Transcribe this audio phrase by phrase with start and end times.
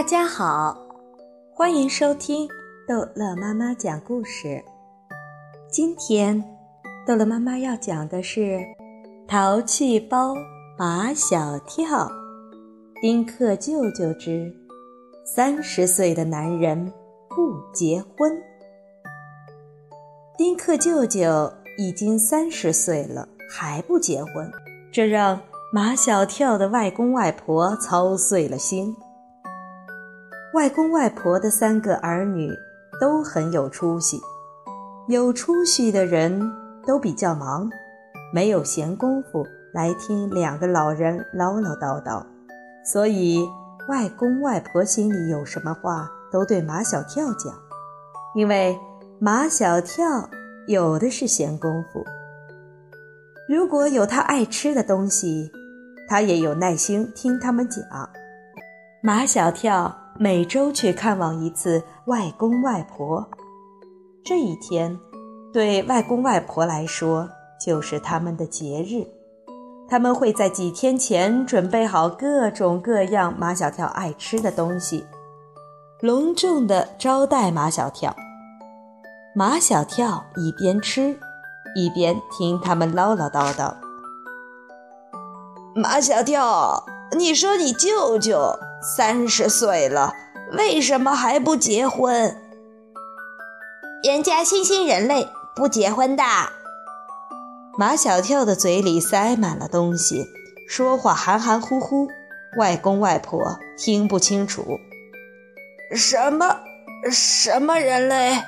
[0.00, 0.74] 大家好，
[1.54, 2.48] 欢迎收听
[2.88, 4.64] 逗乐妈妈讲故事。
[5.70, 6.42] 今天
[7.06, 8.40] 逗乐妈妈要讲的是
[9.28, 10.34] 《淘气包
[10.78, 12.06] 马小跳》
[13.02, 14.50] 丁克舅舅之
[15.22, 16.90] 三十岁的男人
[17.28, 18.32] 不结婚。
[20.38, 24.50] 丁克舅舅已经三十岁了，还不结婚，
[24.90, 25.38] 这让
[25.74, 28.96] 马小跳的外公外婆操碎了心。
[30.52, 32.52] 外公外婆的三个儿女
[33.00, 34.20] 都很有出息，
[35.06, 36.52] 有出息的人
[36.84, 37.70] 都比较忙，
[38.34, 42.26] 没有闲工夫来听两个老人唠唠叨叨，
[42.84, 43.48] 所以
[43.88, 47.54] 外公外婆心里有什么话都对马小跳讲，
[48.34, 48.76] 因为
[49.20, 50.28] 马小跳
[50.66, 52.04] 有的是闲工夫。
[53.48, 55.52] 如果有他爱吃的东西，
[56.08, 57.84] 他也有耐心听他们讲。
[59.00, 59.99] 马小跳。
[60.22, 63.26] 每周去看望一次外公外婆，
[64.22, 65.00] 这一天
[65.50, 67.26] 对外公外婆来说
[67.58, 69.06] 就是他们的节日。
[69.88, 75.06] 他们会在几天前准备好各种各样马小跳爱吃的东西，
[76.02, 78.14] 隆重的招待马小跳。
[79.34, 81.18] 马小跳一边吃，
[81.74, 83.74] 一边听他们唠唠叨叨。
[85.74, 86.84] 马小跳，
[87.16, 88.54] 你说你舅舅？
[88.80, 90.14] 三十岁了，
[90.52, 92.34] 为什么还不结婚？
[94.02, 96.22] 人家新兴人类不结婚的。
[97.78, 100.26] 马小跳的嘴里塞满了东西，
[100.66, 102.08] 说话含含糊糊，
[102.58, 104.80] 外公外婆听不清楚。
[105.94, 106.56] 什么
[107.10, 108.42] 什么人类？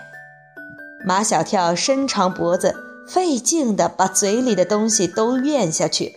[1.06, 2.74] 马小跳伸长脖子，
[3.06, 6.14] 费劲地把嘴里的东西都咽下去。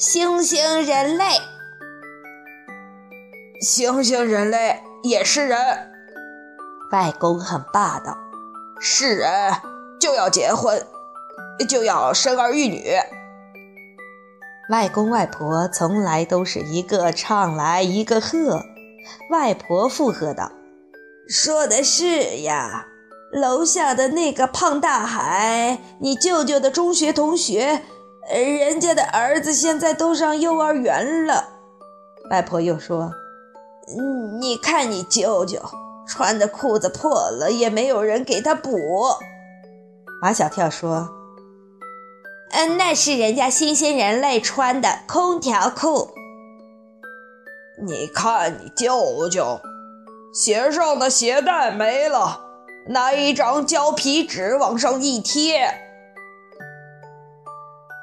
[0.00, 1.26] 猩猩人类。
[3.60, 5.58] 猩猩人类也是人，
[6.92, 8.16] 外公很霸道，
[8.80, 9.52] 是人
[10.00, 10.86] 就要结婚，
[11.68, 12.94] 就要生儿育女。
[14.70, 18.62] 外公外婆从来都是一个唱来一个和，
[19.30, 20.50] 外婆附和道
[21.28, 22.86] ：“说的是呀，
[23.30, 27.82] 楼下的那个胖大海，你舅舅的中学同学，
[28.32, 31.50] 人家的儿子现在都上幼儿园了。”
[32.32, 33.12] 外婆又说。
[34.40, 35.60] 你看，你舅舅
[36.06, 38.78] 穿的裤子破了，也没有人给他补。
[40.22, 41.08] 马小跳说
[42.52, 46.10] ：“嗯，那是人家新兴人类穿的空调裤。
[47.82, 49.60] 你看，你舅舅
[50.34, 52.40] 鞋上的鞋带没了，
[52.88, 55.72] 拿一张胶皮纸往上一贴。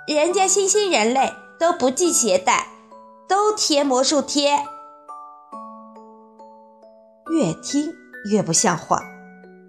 [0.07, 2.67] 人家新兴人类都不系鞋带，
[3.27, 4.57] 都贴魔术贴。”
[7.37, 7.93] 越听
[8.31, 8.99] 越不像话，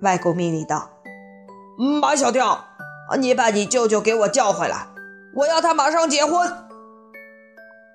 [0.01, 0.89] 外公命令道
[2.01, 2.65] ：“马小跳，
[3.19, 4.87] 你把你舅舅给我叫回来，
[5.35, 6.51] 我要他马上结婚。”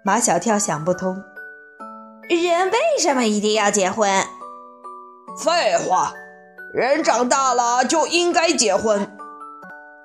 [0.05, 1.23] 马小跳想不通，
[2.29, 4.07] 人为什么一定要结婚？
[5.43, 6.13] 废话，
[6.71, 8.99] 人长大了就应该结婚。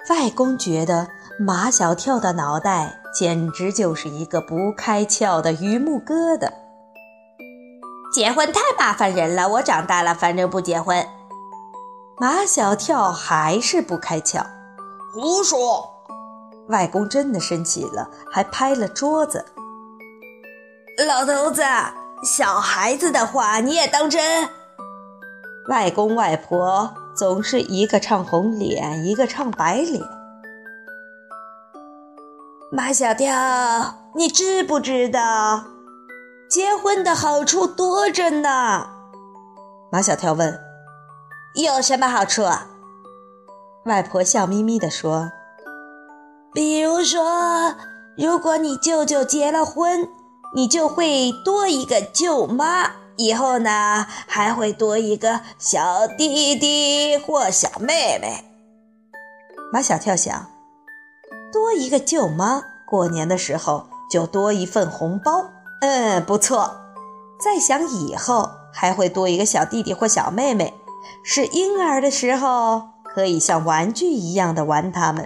[0.08, 1.08] 外公觉得
[1.38, 6.50] 马小跳的脑袋简直就是一个不开窍的榆木疙瘩。
[8.12, 11.06] 结婚太麻烦人了，我长大了，反正不结婚。
[12.18, 14.44] 马小跳还是不开窍，
[15.14, 15.94] 胡说！
[16.68, 19.44] 外公真的生气了，还拍了桌子。
[21.06, 21.62] 老头子，
[22.24, 24.48] 小孩子的话你也当真？
[25.68, 30.02] 外公外婆总是一个唱红脸，一个唱白脸。
[32.72, 35.64] 马小跳，你知不知道？
[36.48, 38.88] 结婚的好处多着呢，
[39.92, 40.58] 马小跳问
[41.54, 42.42] ：“有什么好处？”
[43.84, 45.30] 外婆笑眯眯地说
[46.54, 47.74] ：“比如说，
[48.16, 50.08] 如果你舅舅结了婚，
[50.54, 58.42] 你就会多一个舅妈，以后呢还会多一个小弟弟或小妹妹。”
[59.70, 60.46] 马小跳想：
[61.52, 65.50] 多一个舅妈，过年的时候就多一份红包。
[65.80, 66.72] 嗯，不错。
[67.40, 70.74] 再想以后还会多一个小弟弟或小妹妹，
[71.22, 75.24] 是婴儿的时候可以像玩具一样的玩他们；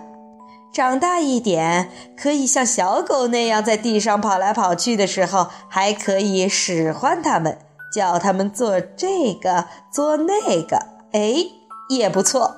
[0.70, 7.58] 长大一点，可以像小狗那样在地上跑来跑去的时候，还可以使唤他们，
[7.94, 10.76] 叫他们做这个做那个。
[11.12, 11.46] 哎，
[11.88, 12.56] 也不错。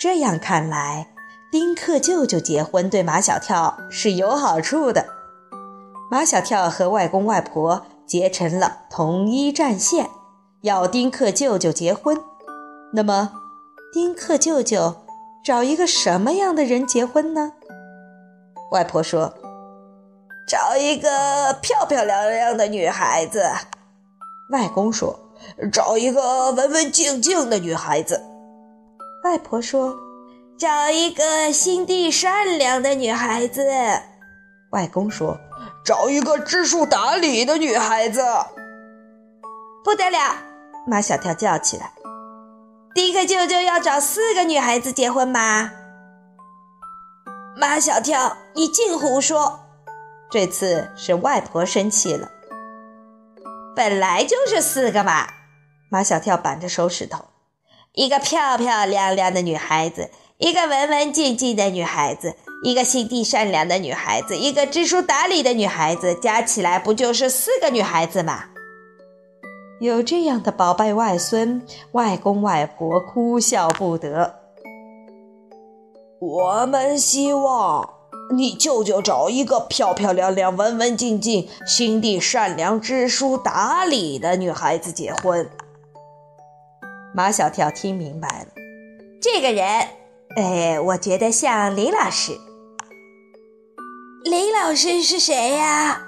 [0.00, 1.08] 这样看来，
[1.50, 5.06] 丁克舅舅结婚对马小跳是有好处的。
[6.14, 10.08] 马小跳和外公外婆结成了统一战线，
[10.62, 12.16] 要丁克舅舅结婚。
[12.92, 13.32] 那么，
[13.92, 14.94] 丁克舅舅
[15.44, 17.54] 找一个什么样的人结婚呢？
[18.70, 19.34] 外婆说
[20.48, 23.42] ：“找一个漂漂亮亮的女孩子。”
[24.52, 25.18] 外公说
[25.72, 28.22] ：“找一个文文静静的女孩子。”
[29.24, 29.92] 外婆说
[30.56, 33.64] ：“找一个心地善良的女孩子。”
[34.70, 35.36] 外公说
[35.84, 38.22] ：“找一个知书达理的女孩子。”
[39.84, 40.38] 不得了！
[40.86, 41.92] 马小跳叫起来
[42.94, 45.70] ：“丁克舅舅要找四个女孩子结婚吗？”
[47.56, 49.60] 马小跳，你净胡说！
[50.30, 52.30] 这次是外婆生气了。
[53.76, 55.28] 本来就是四个嘛！
[55.90, 57.26] 马小跳板着手指头
[57.92, 68.46] ：“一个漂漂亮亮的女孩子，一个文文静静的女孩子，一个心地善良的女孩子，一个知书达理的女孩子，加起来不就是四个女孩子吗？”
[69.80, 71.60] 有这样的宝贝外孙，
[71.92, 74.36] 外公外婆哭笑不得。
[76.20, 77.86] 我们希望
[78.34, 85.46] 你舅舅找一个漂漂亮亮、文文静静、心地善良、知书达理的女孩子结婚。
[87.14, 88.46] 马小跳听明白了，
[89.20, 89.66] 这个人，
[90.36, 92.32] 哎，我觉得像林老师。
[94.24, 96.00] 林老师是谁呀？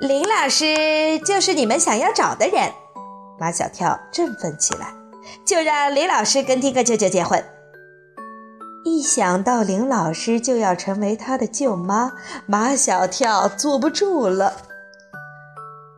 [0.00, 2.70] 林老师就是你们想要找的人。
[3.36, 4.94] 马小跳振奋起来，
[5.44, 7.44] 就让林老师跟丁克舅舅结婚。
[8.84, 12.12] 一想到林老师就要成为他的舅妈，
[12.46, 14.52] 马小跳坐不住了。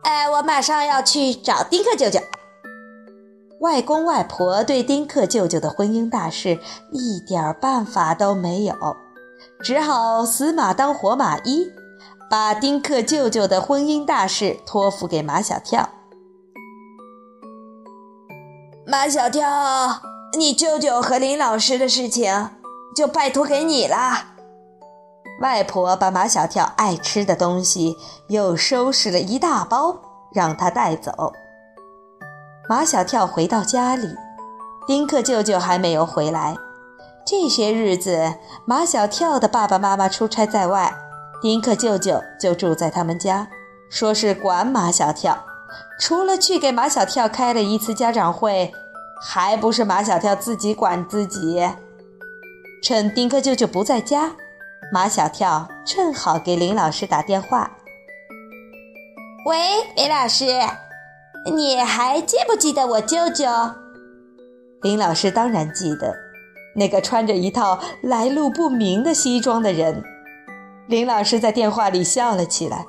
[0.01, 2.19] 哎，我马上要去找丁克舅舅。
[3.59, 6.57] 外公外婆对丁克舅舅的婚姻大事
[6.91, 8.73] 一点办法都没有，
[9.61, 11.71] 只好死马当活马医，
[12.29, 15.89] 把丁克舅舅的婚姻大事托付给马小跳。
[18.87, 20.01] 马小跳，
[20.37, 22.51] 你舅舅和林老师的事情。
[22.95, 23.95] 就拜托给你了。
[25.41, 27.95] 外婆把马小跳爱吃的东西
[28.27, 29.95] 又收拾了一大包，
[30.33, 31.31] 让他带走。
[32.67, 34.07] 马小跳回到家里，
[34.85, 36.57] 丁克舅舅还没有回来。
[37.29, 38.33] 这些日子，
[38.65, 40.91] 马小跳的爸爸妈妈出差在外，
[41.43, 43.47] 丁克舅舅就住在他们家，
[43.87, 45.45] 说是管马小跳。
[45.99, 48.73] 除了去给马小跳开了一次家长会，
[49.21, 51.69] 还不是马小跳自己管自己。
[52.81, 54.31] 趁丁克舅舅不在家，
[54.91, 57.69] 马小跳正好给林老师打电话。
[59.45, 59.59] 喂，
[59.95, 60.45] 林老师，
[61.53, 63.45] 你还记不记得我舅舅？
[64.81, 66.17] 林老师当然记得，
[66.79, 70.03] 那个穿着一套来路不明的西装的人。
[70.87, 72.87] 林老师在电话里笑了起来。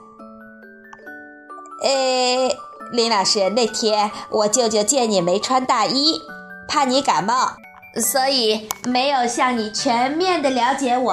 [1.83, 2.57] 呃，
[2.93, 6.19] 林老师，那天我舅舅见你没穿大衣，
[6.67, 7.53] 怕你感冒。
[8.01, 11.13] 所以没有向你全面的了解我，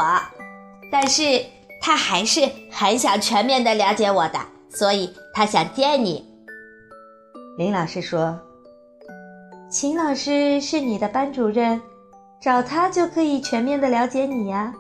[0.92, 1.44] 但是
[1.82, 4.40] 他还是很想全面的了解我的，
[4.70, 6.24] 所以他想见你。
[7.58, 8.40] 林老师说
[9.72, 11.82] ：“秦老师是你的班主任，
[12.42, 14.74] 找他就可以全面的了解你呀。”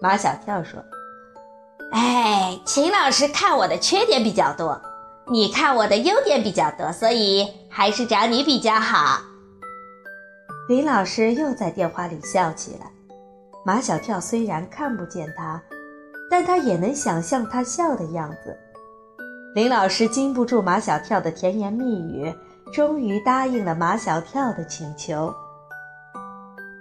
[0.00, 0.82] 马小跳说
[1.92, 4.80] ：“哎，秦老师看我的缺点比较多，
[5.26, 9.20] 你看我的优点比较多，所以还是找你比较好。”
[10.68, 12.90] 林老师又在电话里笑起来。
[13.64, 15.60] 马小跳虽然看不见他，
[16.30, 18.56] 但他也能想象他笑的样子。
[19.54, 22.32] 林老师经不住马小跳的甜言蜜语，
[22.72, 25.34] 终于答应了马小跳的请求。